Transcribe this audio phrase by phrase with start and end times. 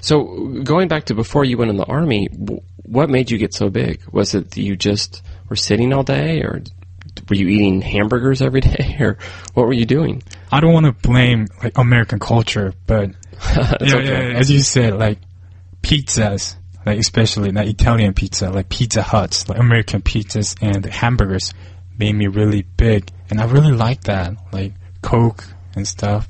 [0.00, 2.28] So going back to before you went in the army,
[2.82, 4.02] what made you get so big?
[4.12, 6.62] Was it that you just were sitting all day, or
[7.28, 9.18] were you eating hamburgers every day, or
[9.54, 10.22] what were you doing?
[10.52, 13.10] I don't want to blame like American culture, but
[13.56, 14.32] yeah, okay.
[14.32, 15.18] yeah, as you said, like
[15.82, 21.52] pizzas, like especially like Italian pizza, like Pizza Huts, like American pizzas and hamburgers
[21.98, 24.72] made me really big, and I really like that, like
[25.02, 25.44] Coke
[25.74, 26.28] and stuff.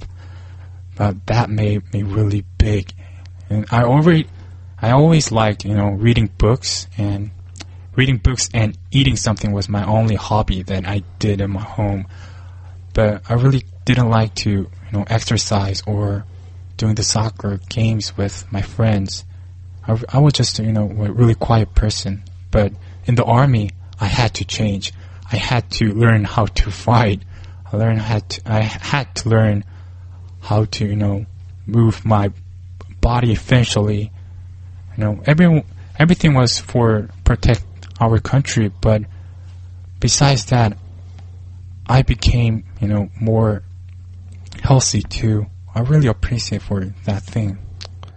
[0.96, 2.92] But that made me really big,
[3.48, 4.26] and I already,
[4.80, 7.30] I always liked you know reading books and
[7.94, 12.06] reading books and eating something was my only hobby that I did in my home.
[12.92, 16.24] But I really didn't like to you know exercise or
[16.76, 19.24] doing the soccer games with my friends.
[19.86, 22.22] I, I was just, you know, a really quiet person.
[22.50, 22.72] But
[23.04, 24.92] in the army, I had to change.
[25.30, 27.22] I had to learn how to fight.
[27.72, 29.64] I learned how to, I had to learn
[30.40, 31.26] how to, you know,
[31.66, 32.32] move my
[33.06, 34.10] body efficiently.
[34.96, 35.64] You know, every,
[35.96, 37.64] everything was for protect
[38.00, 39.02] our country, but
[40.00, 40.76] besides that,
[41.86, 43.62] I became, you know, more
[44.60, 45.46] healthy too.
[45.72, 47.58] I really appreciate for that thing.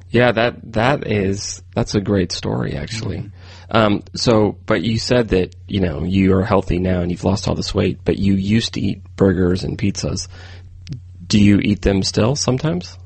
[0.10, 3.30] Yeah, that that is that's a great story actually.
[3.70, 7.48] Um, so, but you said that you know you are healthy now and you've lost
[7.48, 10.28] all this weight, but you used to eat burgers and pizzas.
[11.28, 12.98] Do you eat them still sometimes?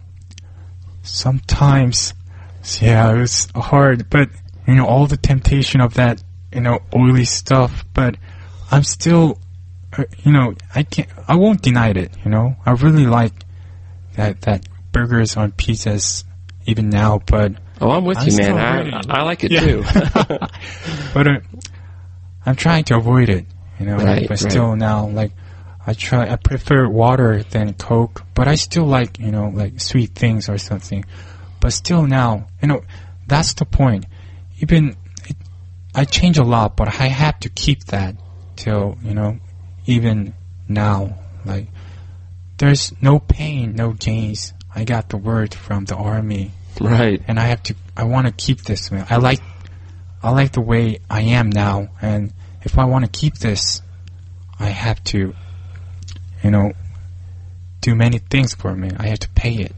[1.03, 2.13] Sometimes,
[2.81, 4.29] yeah, it was hard, but
[4.65, 6.23] you know, all the temptation of that,
[6.53, 8.15] you know, oily stuff, but
[8.71, 9.37] I'm still,
[9.97, 13.33] uh, you know, I can't, I won't deny it, you know, I really like
[14.15, 16.23] that, that burgers on pizzas
[16.65, 18.93] even now, but, Oh, I'm with I'm you, man.
[18.93, 19.59] I, I like it Yeah.
[19.59, 19.83] too.
[21.13, 21.39] but uh,
[22.45, 23.45] I'm trying to avoid it,
[23.79, 24.39] you know, Right, but right.
[24.39, 25.31] still now, like,
[25.85, 30.11] I try, I prefer water than Coke, but I still like, you know, like sweet
[30.15, 31.03] things or something.
[31.59, 32.83] But still now, you know,
[33.27, 34.05] that's the point.
[34.59, 34.95] Even,
[35.27, 35.35] it,
[35.93, 38.15] I change a lot, but I have to keep that
[38.55, 39.39] till, you know,
[39.85, 40.33] even
[40.67, 41.17] now.
[41.45, 41.67] Like,
[42.57, 44.53] there's no pain, no gains.
[44.73, 47.21] I got the word from the army right.
[47.27, 47.75] and I have to.
[47.95, 48.91] I want to keep this.
[48.91, 49.39] I like,
[50.21, 52.33] I like the way I am now, and
[52.63, 53.81] if I want to keep this,
[54.59, 55.35] I have to,
[56.43, 56.73] you know,
[57.81, 58.89] do many things for me.
[58.97, 59.73] I have to pay it.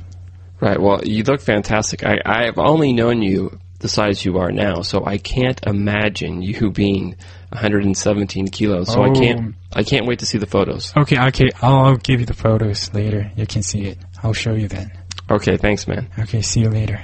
[0.59, 0.79] Right.
[0.79, 2.05] Well, you look fantastic.
[2.05, 6.71] I, I've only known you the size you are now, so I can't imagine you
[6.71, 7.15] being
[7.49, 8.91] 117 kilos.
[8.91, 9.13] So I Oh.
[9.13, 9.55] can't.
[9.73, 10.93] I can't wait to see the photos.
[10.95, 11.49] Okay, okay.
[11.61, 13.29] I'll, I'll give you the photos later.
[13.35, 13.97] You can see it.
[14.23, 14.91] I'll show you then.
[15.29, 15.57] Okay.
[15.57, 16.07] Thanks, man.
[16.19, 17.03] Okay, see you later.